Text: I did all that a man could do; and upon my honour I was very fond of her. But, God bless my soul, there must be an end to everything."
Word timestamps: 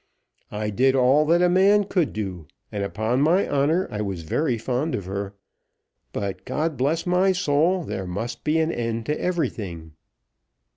I 0.51 0.71
did 0.71 0.95
all 0.95 1.27
that 1.27 1.43
a 1.43 1.47
man 1.47 1.83
could 1.83 2.11
do; 2.11 2.47
and 2.71 2.83
upon 2.83 3.21
my 3.21 3.47
honour 3.47 3.87
I 3.91 4.01
was 4.01 4.23
very 4.23 4.57
fond 4.57 4.95
of 4.95 5.05
her. 5.05 5.35
But, 6.11 6.43
God 6.43 6.75
bless 6.75 7.05
my 7.05 7.33
soul, 7.33 7.83
there 7.83 8.07
must 8.07 8.43
be 8.43 8.57
an 8.57 8.71
end 8.71 9.05
to 9.05 9.21
everything." 9.21 9.91